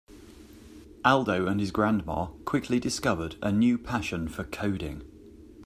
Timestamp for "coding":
4.43-5.03